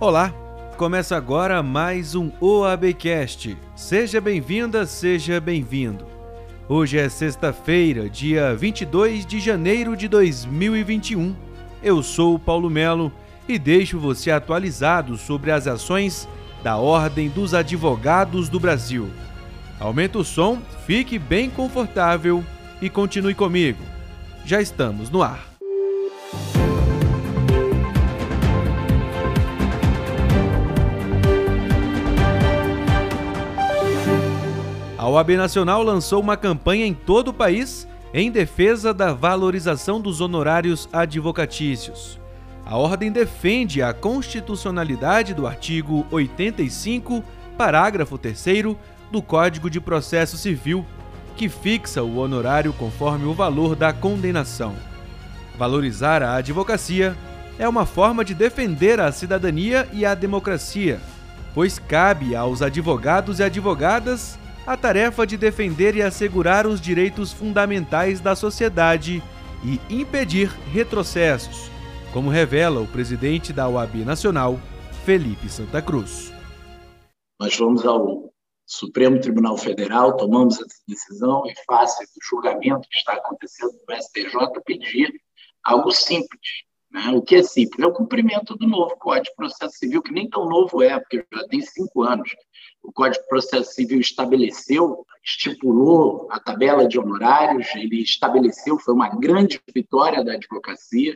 Olá, 0.00 0.32
começa 0.76 1.16
agora 1.16 1.60
mais 1.60 2.14
um 2.14 2.30
OABcast. 2.40 3.58
Seja 3.74 4.20
bem-vinda, 4.20 4.86
seja 4.86 5.40
bem-vindo. 5.40 6.06
Hoje 6.68 6.96
é 6.96 7.08
sexta-feira, 7.08 8.08
dia 8.08 8.54
22 8.54 9.26
de 9.26 9.40
janeiro 9.40 9.96
de 9.96 10.06
2021. 10.06 11.34
Eu 11.82 12.00
sou 12.00 12.36
o 12.36 12.38
Paulo 12.38 12.70
Melo 12.70 13.12
e 13.48 13.58
deixo 13.58 13.98
você 13.98 14.30
atualizado 14.30 15.16
sobre 15.16 15.50
as 15.50 15.66
ações 15.66 16.28
da 16.62 16.76
Ordem 16.76 17.28
dos 17.28 17.52
Advogados 17.52 18.48
do 18.48 18.60
Brasil. 18.60 19.10
Aumenta 19.80 20.18
o 20.18 20.24
som, 20.24 20.58
fique 20.86 21.18
bem 21.18 21.50
confortável 21.50 22.44
e 22.80 22.88
continue 22.88 23.34
comigo. 23.34 23.82
Já 24.44 24.62
estamos 24.62 25.10
no 25.10 25.24
ar. 25.24 25.48
A 35.08 35.10
OAB 35.10 35.38
Nacional 35.38 35.82
lançou 35.82 36.20
uma 36.20 36.36
campanha 36.36 36.84
em 36.84 36.92
todo 36.92 37.28
o 37.28 37.32
país 37.32 37.88
em 38.12 38.30
defesa 38.30 38.92
da 38.92 39.10
valorização 39.10 40.02
dos 40.02 40.20
honorários 40.20 40.86
advocatícios. 40.92 42.20
A 42.66 42.76
ordem 42.76 43.10
defende 43.10 43.80
a 43.80 43.94
constitucionalidade 43.94 45.32
do 45.32 45.46
artigo 45.46 46.06
85, 46.10 47.24
parágrafo 47.56 48.18
3 48.18 48.76
do 49.10 49.22
Código 49.22 49.70
de 49.70 49.80
Processo 49.80 50.36
Civil, 50.36 50.84
que 51.34 51.48
fixa 51.48 52.02
o 52.02 52.18
honorário 52.18 52.74
conforme 52.74 53.24
o 53.24 53.32
valor 53.32 53.74
da 53.74 53.94
condenação. 53.94 54.76
Valorizar 55.56 56.22
a 56.22 56.34
advocacia 56.34 57.16
é 57.58 57.66
uma 57.66 57.86
forma 57.86 58.22
de 58.22 58.34
defender 58.34 59.00
a 59.00 59.10
cidadania 59.10 59.88
e 59.90 60.04
a 60.04 60.14
democracia, 60.14 61.00
pois 61.54 61.78
cabe 61.78 62.36
aos 62.36 62.60
advogados 62.60 63.38
e 63.38 63.42
advogadas 63.42 64.38
a 64.68 64.76
tarefa 64.76 65.26
de 65.26 65.38
defender 65.38 65.96
e 65.96 66.02
assegurar 66.02 66.66
os 66.66 66.78
direitos 66.78 67.32
fundamentais 67.32 68.20
da 68.20 68.36
sociedade 68.36 69.22
e 69.64 69.80
impedir 69.88 70.48
retrocessos, 70.70 71.70
como 72.12 72.28
revela 72.28 72.78
o 72.78 72.86
presidente 72.86 73.50
da 73.50 73.66
OAB 73.66 74.04
Nacional, 74.04 74.60
Felipe 75.06 75.48
Santa 75.48 75.80
Cruz. 75.80 76.30
Nós 77.40 77.56
vamos 77.56 77.86
ao 77.86 78.30
Supremo 78.66 79.18
Tribunal 79.18 79.56
Federal, 79.56 80.14
tomamos 80.18 80.56
essa 80.56 80.82
decisão 80.86 81.44
e, 81.46 81.54
face 81.66 82.04
do 82.04 82.20
julgamento 82.22 82.86
que 82.90 82.98
está 82.98 83.14
acontecendo 83.14 83.72
no 83.72 83.96
STJ, 83.96 84.60
pedir 84.66 85.10
algo 85.64 85.90
simples. 85.90 86.68
Né? 86.90 87.10
O 87.14 87.22
que 87.22 87.36
é 87.36 87.42
simples? 87.42 87.82
É 87.82 87.86
o 87.86 87.94
cumprimento 87.94 88.54
do 88.54 88.66
novo 88.66 88.94
Código 88.98 89.24
de 89.24 89.34
Processo 89.34 89.78
Civil, 89.78 90.02
que 90.02 90.12
nem 90.12 90.28
tão 90.28 90.46
novo 90.46 90.82
é, 90.82 91.00
porque 91.00 91.24
já 91.32 91.48
tem 91.48 91.62
cinco 91.62 92.02
anos 92.02 92.28
o 92.88 92.92
Código 92.92 93.22
de 93.22 93.28
Processo 93.28 93.74
Civil 93.74 94.00
estabeleceu, 94.00 95.04
estipulou 95.22 96.26
a 96.30 96.40
tabela 96.40 96.88
de 96.88 96.98
honorários, 96.98 97.66
ele 97.74 98.02
estabeleceu, 98.02 98.78
foi 98.78 98.94
uma 98.94 99.10
grande 99.10 99.60
vitória 99.74 100.24
da 100.24 100.32
advocacia, 100.32 101.14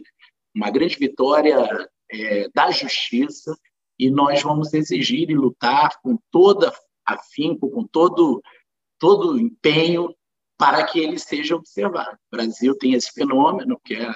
uma 0.54 0.70
grande 0.70 0.98
vitória 0.98 1.88
é, 2.10 2.50
da 2.54 2.70
justiça, 2.70 3.56
e 3.98 4.10
nós 4.10 4.42
vamos 4.42 4.74
exigir 4.74 5.30
e 5.30 5.34
lutar 5.34 5.98
com 6.02 6.18
toda 6.30 6.70
afinco, 7.06 7.70
com 7.70 7.86
todo 7.86 8.42
todo 8.98 9.38
empenho 9.38 10.14
para 10.58 10.84
que 10.84 11.00
ele 11.00 11.18
seja 11.18 11.56
observado. 11.56 12.18
O 12.30 12.36
Brasil 12.36 12.76
tem 12.76 12.92
esse 12.92 13.10
fenômeno 13.12 13.80
que 13.82 13.94
é 13.94 14.14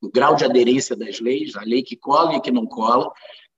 o 0.00 0.08
grau 0.08 0.36
de 0.36 0.44
aderência 0.44 0.94
das 0.94 1.18
leis, 1.18 1.56
a 1.56 1.62
lei 1.62 1.82
que 1.82 1.96
cola 1.96 2.36
e 2.36 2.40
que 2.40 2.52
não 2.52 2.64
cola, 2.64 3.12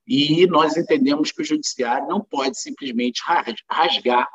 e 0.07 0.47
nós 0.47 0.77
entendemos 0.77 1.31
que 1.31 1.41
o 1.41 1.45
judiciário 1.45 2.07
não 2.07 2.21
pode 2.21 2.59
simplesmente 2.59 3.21
rasgar 3.69 4.27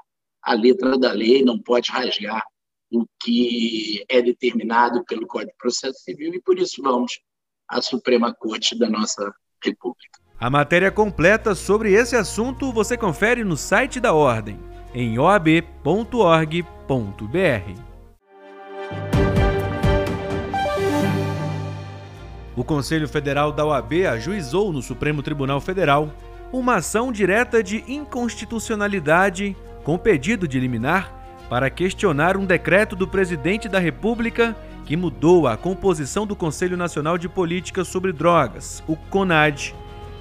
a 0.42 0.55
letra 0.55 0.98
da 0.98 1.12
lei, 1.12 1.42
não 1.42 1.59
pode 1.59 1.91
rasgar 1.91 2.42
o 2.91 3.06
que 3.21 4.05
é 4.09 4.21
determinado 4.21 5.03
pelo 5.05 5.27
Código 5.27 5.53
de 5.53 5.56
Processo 5.56 5.99
Civil, 6.00 6.34
e 6.34 6.43
por 6.43 6.59
isso 6.59 6.83
vamos 6.83 7.21
à 7.66 7.81
Suprema 7.81 8.34
Corte 8.34 8.78
da 8.78 8.91
nossa 8.91 9.33
República. 9.65 10.21
A 10.38 10.50
matéria 10.50 10.91
completa 10.91 11.55
sobre 11.55 11.93
esse 11.93 12.16
assunto 12.16 12.72
você 12.72 12.99
confere 12.99 13.44
no 13.44 13.56
site 13.56 13.99
da 13.99 14.12
Ordem, 14.12 14.59
em 14.93 15.19
oab.org.br. 15.19 17.91
O 22.55 22.63
Conselho 22.63 23.09
Federal 23.09 23.51
da 23.51 23.65
OAB 23.65 24.07
ajuizou 24.07 24.73
no 24.73 24.83
Supremo 24.83 25.23
Tribunal 25.23 25.61
Federal 25.61 26.11
uma 26.53 26.77
ação 26.77 27.11
direta 27.11 27.63
de 27.63 27.83
inconstitucionalidade 27.89 29.57
com 29.83 29.97
pedido 29.97 30.47
de 30.47 30.61
liminar 30.61 31.13
para 31.49 31.71
questionar 31.71 32.37
um 32.37 32.45
decreto 32.45 32.95
do 32.95 33.09
presidente 33.09 33.69
da 33.69 33.79
República 33.79 34.55
que 34.85 34.97
mudou 34.97 35.47
a 35.47 35.57
composição 35.57 36.27
do 36.27 36.37
Conselho 36.37 36.77
Nacional 36.77 37.17
de 37.17 37.29
Política 37.29 37.85
sobre 37.85 38.13
Drogas, 38.13 38.83
o 38.87 38.97
CONAD, 38.97 39.75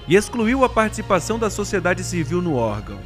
e 0.07 0.15
excluiu 0.15 0.63
a 0.63 0.69
participação 0.69 1.37
da 1.37 1.49
sociedade 1.49 2.03
civil 2.03 2.41
no 2.41 2.55
órgão. 2.55 2.99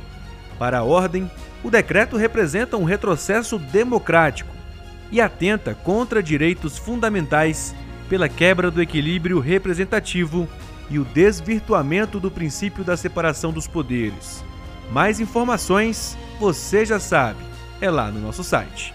Para 0.59 0.79
a 0.79 0.83
ordem, 0.83 1.29
o 1.63 1.71
decreto 1.71 2.15
representa 2.15 2.77
um 2.77 2.83
retrocesso 2.83 3.57
democrático 3.57 4.53
e 5.11 5.19
atenta 5.19 5.73
contra 5.73 6.21
direitos 6.21 6.77
fundamentais 6.77 7.75
pela 8.09 8.29
quebra 8.29 8.69
do 8.69 8.81
equilíbrio 8.81 9.39
representativo 9.39 10.47
e 10.89 10.99
o 10.99 11.05
desvirtuamento 11.05 12.19
do 12.19 12.29
princípio 12.29 12.83
da 12.83 12.95
separação 12.95 13.51
dos 13.51 13.67
poderes. 13.67 14.43
Mais 14.91 15.19
informações, 15.19 16.17
você 16.39 16.85
já 16.85 16.99
sabe, 16.99 17.39
é 17.81 17.89
lá 17.89 18.11
no 18.11 18.19
nosso 18.19 18.43
site. 18.43 18.93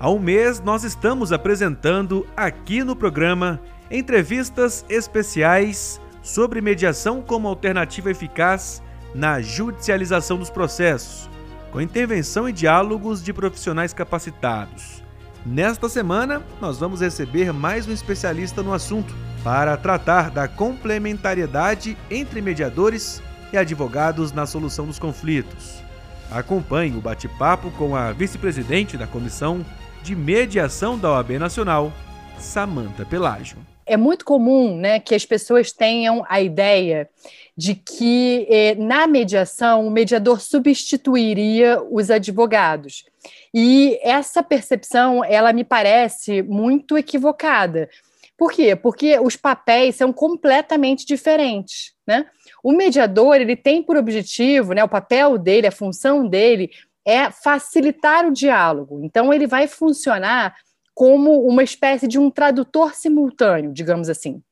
Há 0.00 0.10
um 0.10 0.18
mês, 0.18 0.60
nós 0.60 0.84
estamos 0.84 1.32
apresentando 1.32 2.26
aqui 2.36 2.82
no 2.82 2.94
programa 2.94 3.60
entrevistas 3.90 4.84
especiais 4.88 6.00
sobre 6.22 6.60
mediação 6.60 7.22
como 7.22 7.48
alternativa 7.48 8.10
eficaz 8.10 8.82
na 9.14 9.40
judicialização 9.40 10.36
dos 10.36 10.50
processos 10.50 11.30
com 11.74 11.80
intervenção 11.80 12.48
e 12.48 12.52
diálogos 12.52 13.20
de 13.20 13.32
profissionais 13.32 13.92
capacitados. 13.92 15.02
Nesta 15.44 15.88
semana, 15.88 16.40
nós 16.60 16.78
vamos 16.78 17.00
receber 17.00 17.52
mais 17.52 17.88
um 17.88 17.92
especialista 17.92 18.62
no 18.62 18.72
assunto 18.72 19.12
para 19.42 19.76
tratar 19.76 20.30
da 20.30 20.46
complementariedade 20.46 21.98
entre 22.08 22.40
mediadores 22.40 23.20
e 23.52 23.56
advogados 23.56 24.30
na 24.30 24.46
solução 24.46 24.86
dos 24.86 25.00
conflitos. 25.00 25.82
Acompanhe 26.30 26.96
o 26.96 27.00
bate-papo 27.00 27.72
com 27.72 27.96
a 27.96 28.12
vice-presidente 28.12 28.96
da 28.96 29.08
Comissão 29.08 29.66
de 30.00 30.14
Mediação 30.14 30.96
da 30.96 31.10
OAB 31.10 31.40
Nacional, 31.40 31.92
Samanta 32.38 33.04
Pelágio. 33.04 33.73
É 33.86 33.96
muito 33.96 34.24
comum 34.24 34.76
né, 34.76 34.98
que 34.98 35.14
as 35.14 35.24
pessoas 35.24 35.72
tenham 35.72 36.24
a 36.28 36.40
ideia 36.40 37.08
de 37.56 37.74
que 37.74 38.46
eh, 38.50 38.74
na 38.76 39.06
mediação 39.06 39.86
o 39.86 39.90
mediador 39.90 40.40
substituiria 40.40 41.80
os 41.90 42.10
advogados. 42.10 43.04
E 43.52 43.98
essa 44.02 44.42
percepção, 44.42 45.24
ela 45.24 45.52
me 45.52 45.64
parece 45.64 46.42
muito 46.42 46.98
equivocada. 46.98 47.88
Por 48.36 48.52
quê? 48.52 48.74
Porque 48.74 49.18
os 49.20 49.36
papéis 49.36 49.94
são 49.94 50.12
completamente 50.12 51.06
diferentes, 51.06 51.92
né? 52.06 52.26
O 52.62 52.72
mediador, 52.72 53.36
ele 53.36 53.54
tem 53.54 53.82
por 53.82 53.96
objetivo, 53.96 54.72
né, 54.72 54.82
o 54.82 54.88
papel 54.88 55.38
dele, 55.38 55.66
a 55.66 55.72
função 55.72 56.26
dele 56.26 56.70
é 57.04 57.30
facilitar 57.30 58.26
o 58.26 58.32
diálogo. 58.32 59.00
Então 59.04 59.32
ele 59.32 59.46
vai 59.46 59.68
funcionar 59.68 60.56
como 60.94 61.46
uma 61.46 61.62
espécie 61.62 62.06
de 62.06 62.18
um 62.18 62.30
tradutor 62.30 62.94
simultâneo, 62.94 63.72
digamos 63.72 64.08
assim. 64.08 64.42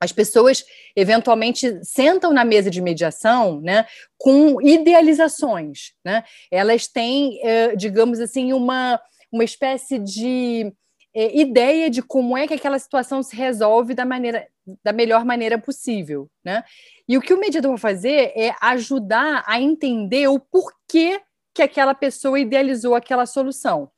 As 0.00 0.12
pessoas 0.12 0.64
eventualmente 0.94 1.82
sentam 1.82 2.32
na 2.32 2.44
mesa 2.44 2.70
de 2.70 2.82
mediação 2.82 3.60
né, 3.62 3.86
com 4.18 4.60
idealizações. 4.60 5.92
Né? 6.04 6.22
Elas 6.50 6.86
têm, 6.86 7.40
eh, 7.42 7.74
digamos 7.76 8.20
assim, 8.20 8.52
uma, 8.52 9.00
uma 9.32 9.42
espécie 9.42 9.98
de 9.98 10.70
eh, 11.14 11.40
ideia 11.40 11.88
de 11.88 12.02
como 12.02 12.36
é 12.36 12.46
que 12.46 12.52
aquela 12.52 12.78
situação 12.78 13.22
se 13.22 13.34
resolve 13.34 13.94
da, 13.94 14.04
maneira, 14.04 14.46
da 14.84 14.92
melhor 14.92 15.24
maneira 15.24 15.58
possível. 15.58 16.28
Né? 16.44 16.62
E 17.08 17.16
o 17.16 17.22
que 17.22 17.32
o 17.32 17.40
mediador 17.40 17.70
vai 17.70 17.78
fazer 17.78 18.32
é 18.36 18.54
ajudar 18.60 19.44
a 19.46 19.58
entender 19.58 20.28
o 20.28 20.38
porquê 20.38 21.22
que 21.54 21.62
aquela 21.62 21.94
pessoa 21.94 22.38
idealizou 22.38 22.94
aquela 22.94 23.24
solução. 23.24 23.90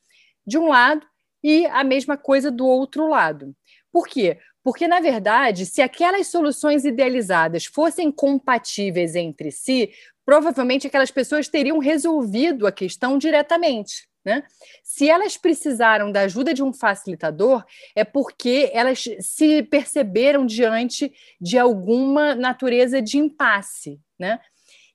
De 0.46 0.56
um 0.56 0.68
lado, 0.68 1.04
e 1.42 1.66
a 1.66 1.84
mesma 1.84 2.16
coisa 2.16 2.50
do 2.50 2.66
outro 2.66 3.08
lado. 3.08 3.54
Por 3.92 4.06
quê? 4.06 4.38
Porque, 4.62 4.86
na 4.86 5.00
verdade, 5.00 5.64
se 5.64 5.80
aquelas 5.80 6.26
soluções 6.26 6.84
idealizadas 6.84 7.64
fossem 7.64 8.12
compatíveis 8.12 9.14
entre 9.14 9.50
si, 9.50 9.90
provavelmente 10.24 10.86
aquelas 10.86 11.10
pessoas 11.10 11.48
teriam 11.48 11.78
resolvido 11.78 12.66
a 12.66 12.72
questão 12.72 13.16
diretamente. 13.16 14.08
Né? 14.24 14.42
Se 14.84 15.08
elas 15.08 15.38
precisaram 15.38 16.12
da 16.12 16.20
ajuda 16.20 16.52
de 16.52 16.62
um 16.62 16.70
facilitador, 16.70 17.64
é 17.94 18.04
porque 18.04 18.70
elas 18.74 19.04
se 19.20 19.62
perceberam 19.62 20.44
diante 20.44 21.10
de 21.40 21.58
alguma 21.58 22.34
natureza 22.34 23.00
de 23.00 23.16
impasse. 23.16 23.98
Né? 24.18 24.38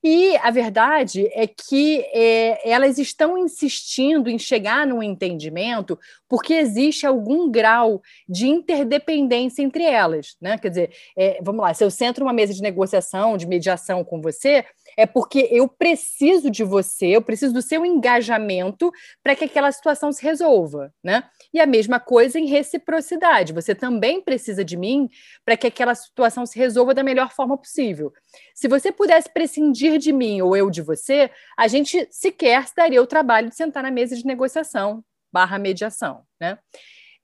E 0.03 0.35
a 0.37 0.51
verdade 0.51 1.29
é 1.31 1.47
que 1.47 2.01
é, 2.13 2.69
elas 2.69 2.97
estão 2.97 3.37
insistindo 3.37 4.29
em 4.29 4.37
chegar 4.37 4.85
num 4.85 5.01
entendimento 5.01 5.97
porque 6.27 6.53
existe 6.55 7.05
algum 7.05 7.49
grau 7.49 8.01
de 8.27 8.47
interdependência 8.47 9.61
entre 9.61 9.83
elas. 9.83 10.35
Né? 10.41 10.57
Quer 10.57 10.69
dizer, 10.69 10.91
é, 11.17 11.39
vamos 11.41 11.61
lá, 11.61 11.73
se 11.73 11.83
eu 11.83 11.89
sento 11.89 12.19
numa 12.19 12.33
mesa 12.33 12.53
de 12.53 12.61
negociação, 12.61 13.37
de 13.37 13.47
mediação 13.47 14.03
com 14.03 14.19
você, 14.19 14.65
é 14.97 15.05
porque 15.05 15.47
eu 15.51 15.67
preciso 15.67 16.49
de 16.51 16.63
você, 16.63 17.07
eu 17.07 17.21
preciso 17.21 17.53
do 17.53 17.61
seu 17.61 17.85
engajamento 17.85 18.91
para 19.23 19.35
que 19.35 19.45
aquela 19.45 19.71
situação 19.71 20.11
se 20.11 20.21
resolva, 20.23 20.93
né? 21.03 21.23
E 21.53 21.59
a 21.59 21.65
mesma 21.65 21.99
coisa 21.99 22.39
em 22.39 22.45
reciprocidade. 22.45 23.53
Você 23.53 23.73
também 23.73 24.21
precisa 24.21 24.63
de 24.65 24.75
mim 24.75 25.09
para 25.45 25.55
que 25.55 25.67
aquela 25.67 25.95
situação 25.95 26.45
se 26.45 26.57
resolva 26.57 26.93
da 26.93 27.03
melhor 27.03 27.31
forma 27.31 27.57
possível. 27.57 28.11
Se 28.53 28.67
você 28.67 28.91
pudesse 28.91 29.29
prescindir 29.29 29.92
de 29.97 30.11
mim 30.11 30.41
ou 30.41 30.55
eu 30.55 30.69
de 30.69 30.81
você, 30.81 31.29
a 31.57 31.67
gente 31.67 32.07
sequer 32.11 32.65
daria 32.75 33.01
o 33.01 33.07
trabalho 33.07 33.49
de 33.49 33.55
sentar 33.55 33.83
na 33.83 33.91
mesa 33.91 34.15
de 34.15 34.25
negociação 34.25 35.03
barra 35.31 35.57
mediação, 35.57 36.23
né? 36.39 36.59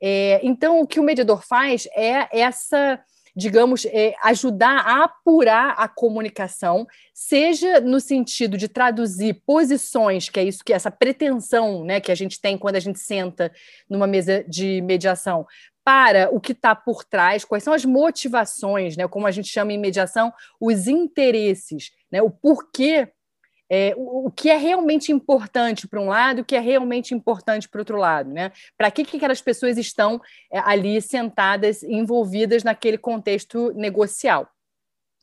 É, 0.01 0.39
então, 0.43 0.79
o 0.79 0.87
que 0.87 0.99
o 0.99 1.03
mediador 1.03 1.45
faz 1.45 1.87
é 1.93 2.27
essa 2.31 2.99
digamos, 3.39 3.85
é, 3.85 4.13
ajudar 4.23 4.79
a 4.79 5.05
apurar 5.05 5.73
a 5.77 5.87
comunicação, 5.87 6.85
seja 7.13 7.79
no 7.79 8.01
sentido 8.01 8.57
de 8.57 8.67
traduzir 8.67 9.41
posições, 9.45 10.27
que 10.27 10.39
é 10.39 10.43
isso 10.43 10.63
que 10.63 10.73
essa 10.73 10.91
pretensão 10.91 11.85
né, 11.85 12.01
que 12.01 12.11
a 12.11 12.15
gente 12.15 12.39
tem 12.41 12.57
quando 12.57 12.75
a 12.75 12.79
gente 12.81 12.99
senta 12.99 13.49
numa 13.89 14.05
mesa 14.05 14.43
de 14.43 14.81
mediação, 14.81 15.47
para 15.85 16.29
o 16.31 16.39
que 16.39 16.51
está 16.51 16.75
por 16.75 17.03
trás, 17.03 17.45
quais 17.45 17.63
são 17.63 17.73
as 17.73 17.85
motivações, 17.85 18.97
né, 18.97 19.07
como 19.07 19.25
a 19.25 19.31
gente 19.31 19.47
chama 19.47 19.71
em 19.71 19.79
mediação, 19.79 20.33
os 20.59 20.87
interesses, 20.87 21.91
né, 22.11 22.21
o 22.21 22.29
porquê 22.29 23.07
é, 23.69 23.93
o, 23.95 24.27
o, 24.27 24.31
que 24.31 24.49
é 24.49 24.57
realmente 24.57 25.11
importante 25.11 25.87
para 25.87 26.01
um 26.01 26.07
lado, 26.07 26.41
o 26.41 26.45
que 26.45 26.55
é 26.55 26.59
realmente 26.59 27.13
importante 27.13 27.69
para 27.69 27.81
outro 27.81 27.97
lado, 27.97 28.31
né? 28.31 28.51
Para 28.77 28.89
que, 28.89 29.05
que 29.05 29.17
aquelas 29.17 29.41
pessoas 29.41 29.77
estão 29.77 30.19
é, 30.51 30.59
ali 30.59 31.01
sentadas, 31.01 31.83
envolvidas 31.83 32.63
naquele 32.63 32.97
contexto 32.97 33.71
negocial. 33.73 34.49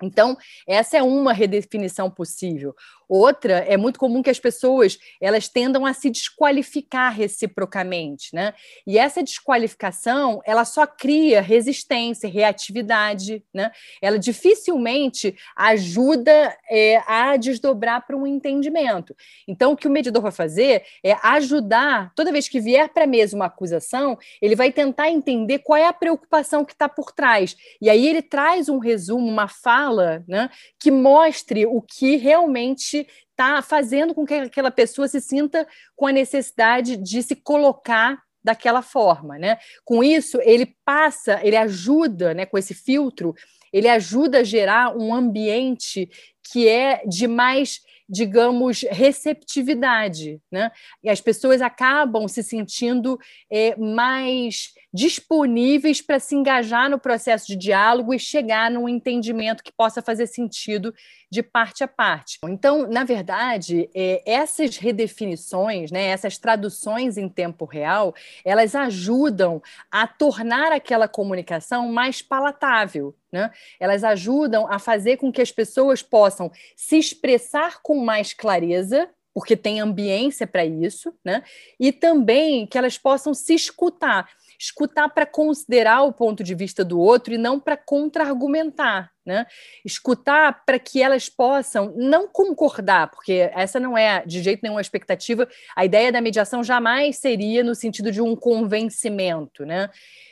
Então, 0.02 0.36
essa 0.66 0.96
é 0.96 1.02
uma 1.02 1.32
redefinição 1.32 2.10
possível. 2.10 2.74
Outra, 3.08 3.58
é 3.58 3.76
muito 3.76 4.00
comum 4.00 4.20
que 4.20 4.30
as 4.30 4.40
pessoas 4.40 4.98
elas 5.20 5.48
tendam 5.48 5.86
a 5.86 5.92
se 5.92 6.10
desqualificar 6.10 7.14
reciprocamente, 7.14 8.34
né? 8.34 8.52
E 8.84 8.98
essa 8.98 9.22
desqualificação, 9.22 10.42
ela 10.44 10.64
só 10.64 10.86
cria 10.86 11.40
resistência, 11.40 12.28
reatividade, 12.28 13.44
né? 13.54 13.70
Ela 14.02 14.18
dificilmente 14.18 15.36
ajuda 15.54 16.56
é, 16.68 16.96
a 17.06 17.36
desdobrar 17.36 18.04
para 18.04 18.16
um 18.16 18.26
entendimento. 18.26 19.14
Então, 19.46 19.72
o 19.72 19.76
que 19.76 19.86
o 19.86 19.90
medidor 19.90 20.22
vai 20.22 20.32
fazer 20.32 20.82
é 21.04 21.12
ajudar, 21.22 22.12
toda 22.14 22.32
vez 22.32 22.48
que 22.48 22.60
vier 22.60 22.88
para 22.88 23.04
a 23.04 23.06
mesa 23.06 23.36
uma 23.36 23.46
acusação, 23.46 24.18
ele 24.42 24.56
vai 24.56 24.72
tentar 24.72 25.10
entender 25.10 25.60
qual 25.60 25.76
é 25.76 25.86
a 25.86 25.92
preocupação 25.92 26.64
que 26.64 26.72
está 26.72 26.88
por 26.88 27.12
trás. 27.12 27.56
E 27.80 27.88
aí 27.88 28.06
ele 28.06 28.20
traz 28.20 28.68
um 28.68 28.78
resumo, 28.78 29.28
uma 29.28 29.46
fala, 29.86 30.24
né? 30.26 30.50
Que 30.78 30.90
mostre 30.90 31.66
o 31.66 31.80
que 31.80 32.16
realmente 32.16 33.06
está 33.30 33.62
fazendo 33.62 34.14
com 34.14 34.26
que 34.26 34.34
aquela 34.34 34.70
pessoa 34.70 35.06
se 35.06 35.20
sinta 35.20 35.66
com 35.94 36.06
a 36.06 36.12
necessidade 36.12 36.96
de 36.96 37.22
se 37.22 37.36
colocar 37.36 38.18
daquela 38.42 38.82
forma, 38.82 39.38
né? 39.38 39.58
Com 39.84 40.02
isso, 40.02 40.40
ele 40.42 40.74
passa, 40.84 41.40
ele 41.42 41.56
ajuda, 41.56 42.32
né, 42.32 42.46
com 42.46 42.56
esse 42.56 42.74
filtro, 42.74 43.34
ele 43.72 43.88
ajuda 43.88 44.38
a 44.38 44.44
gerar 44.44 44.96
um 44.96 45.12
ambiente 45.12 46.08
que 46.52 46.68
é 46.68 47.02
de 47.06 47.26
mais 47.26 47.80
digamos, 48.08 48.82
receptividade, 48.82 50.40
né? 50.48 50.70
E 51.02 51.10
as 51.10 51.20
pessoas 51.20 51.60
acabam 51.60 52.28
se 52.28 52.40
sentindo 52.40 53.18
é, 53.50 53.74
mais 53.76 54.68
disponíveis 54.92 56.00
para 56.00 56.18
se 56.18 56.34
engajar 56.34 56.88
no 56.88 56.98
processo 56.98 57.46
de 57.46 57.56
diálogo 57.56 58.14
e 58.14 58.18
chegar 58.18 58.70
num 58.70 58.88
entendimento 58.88 59.62
que 59.62 59.72
possa 59.72 60.00
fazer 60.00 60.26
sentido 60.26 60.94
de 61.30 61.42
parte 61.42 61.84
a 61.84 61.88
parte. 61.88 62.38
Então, 62.44 62.86
na 62.86 63.04
verdade, 63.04 63.90
é, 63.94 64.22
essas 64.24 64.76
redefinições, 64.76 65.90
né, 65.90 66.06
essas 66.06 66.38
traduções 66.38 67.18
em 67.18 67.28
tempo 67.28 67.64
real, 67.64 68.14
elas 68.44 68.74
ajudam 68.74 69.60
a 69.90 70.06
tornar 70.06 70.72
aquela 70.72 71.08
comunicação 71.08 71.92
mais 71.92 72.22
palatável, 72.22 73.14
né? 73.30 73.50
Elas 73.78 74.04
ajudam 74.04 74.70
a 74.72 74.78
fazer 74.78 75.16
com 75.16 75.32
que 75.32 75.42
as 75.42 75.50
pessoas 75.50 76.02
possam 76.02 76.50
se 76.76 76.96
expressar 76.96 77.82
com 77.82 77.96
mais 77.96 78.32
clareza, 78.32 79.10
porque 79.34 79.56
tem 79.56 79.80
ambiência 79.80 80.46
para 80.46 80.64
isso, 80.64 81.12
né? 81.24 81.42
E 81.78 81.92
também 81.92 82.66
que 82.66 82.78
elas 82.78 82.96
possam 82.96 83.34
se 83.34 83.54
escutar 83.54 84.28
escutar 84.58 85.08
para 85.08 85.26
considerar 85.26 86.02
o 86.02 86.12
ponto 86.12 86.42
de 86.42 86.54
vista 86.54 86.84
do 86.84 86.98
outro 86.98 87.34
e 87.34 87.38
não 87.38 87.58
para 87.58 87.76
contra-argumentar. 87.76 89.10
Né? 89.24 89.44
Escutar 89.84 90.64
para 90.64 90.78
que 90.78 91.02
elas 91.02 91.28
possam 91.28 91.92
não 91.96 92.28
concordar, 92.28 93.10
porque 93.10 93.50
essa 93.52 93.80
não 93.80 93.98
é 93.98 94.24
de 94.24 94.40
jeito 94.40 94.60
nenhum 94.62 94.78
a 94.78 94.80
expectativa. 94.80 95.48
A 95.74 95.84
ideia 95.84 96.12
da 96.12 96.20
mediação 96.20 96.62
jamais 96.62 97.18
seria 97.18 97.64
no 97.64 97.74
sentido 97.74 98.12
de 98.12 98.22
um 98.22 98.36
convencimento, 98.36 99.66
né? 99.66 99.90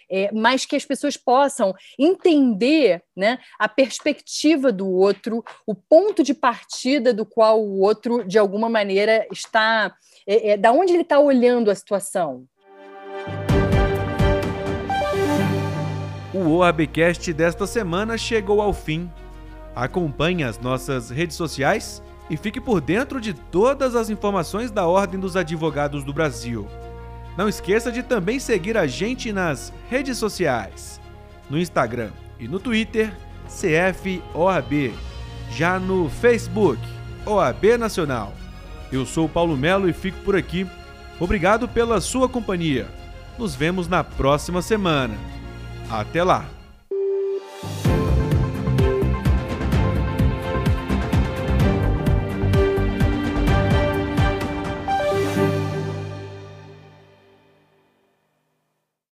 É, 0.08 0.30
mas 0.32 0.64
que 0.64 0.76
as 0.76 0.84
pessoas 0.84 1.16
possam 1.16 1.74
entender 1.98 3.02
né, 3.16 3.38
a 3.58 3.68
perspectiva 3.68 4.70
do 4.70 4.88
outro, 4.88 5.42
o 5.66 5.74
ponto 5.74 6.22
de 6.22 6.34
partida 6.34 7.12
do 7.12 7.24
qual 7.24 7.60
o 7.60 7.80
outro, 7.80 8.22
de 8.22 8.38
alguma 8.38 8.68
maneira, 8.68 9.26
está. 9.32 9.96
É, 10.26 10.50
é, 10.50 10.56
da 10.56 10.72
onde 10.72 10.92
ele 10.92 11.02
está 11.02 11.18
olhando 11.18 11.70
a 11.70 11.74
situação, 11.74 12.46
O 16.34 16.56
OABcast 16.56 17.32
desta 17.32 17.64
semana 17.64 18.18
chegou 18.18 18.60
ao 18.60 18.72
fim. 18.72 19.08
Acompanhe 19.72 20.42
as 20.42 20.58
nossas 20.58 21.08
redes 21.08 21.36
sociais 21.36 22.02
e 22.28 22.36
fique 22.36 22.60
por 22.60 22.80
dentro 22.80 23.20
de 23.20 23.32
todas 23.32 23.94
as 23.94 24.10
informações 24.10 24.72
da 24.72 24.84
Ordem 24.84 25.20
dos 25.20 25.36
Advogados 25.36 26.02
do 26.02 26.12
Brasil. 26.12 26.66
Não 27.38 27.48
esqueça 27.48 27.92
de 27.92 28.02
também 28.02 28.40
seguir 28.40 28.76
a 28.76 28.84
gente 28.84 29.32
nas 29.32 29.72
redes 29.88 30.18
sociais, 30.18 31.00
no 31.48 31.56
Instagram 31.56 32.10
e 32.40 32.48
no 32.48 32.58
Twitter, 32.58 33.14
CFOAB, 33.46 34.92
já 35.52 35.78
no 35.78 36.10
Facebook, 36.10 36.82
OAB 37.24 37.78
Nacional. 37.78 38.32
Eu 38.90 39.06
sou 39.06 39.28
Paulo 39.28 39.56
Melo 39.56 39.88
e 39.88 39.92
fico 39.92 40.18
por 40.24 40.34
aqui. 40.34 40.66
Obrigado 41.20 41.68
pela 41.68 42.00
sua 42.00 42.28
companhia. 42.28 42.88
Nos 43.38 43.54
vemos 43.54 43.86
na 43.86 44.02
próxima 44.02 44.60
semana. 44.60 45.14
Até 45.90 46.24
lá! 46.24 46.63